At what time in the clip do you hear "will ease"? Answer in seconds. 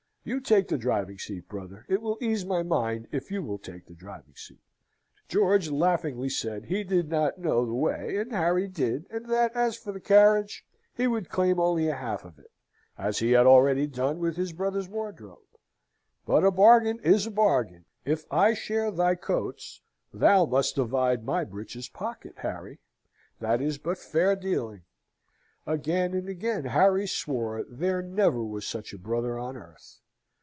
1.99-2.45